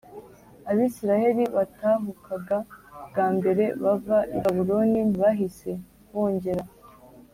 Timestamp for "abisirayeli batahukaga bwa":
0.69-3.27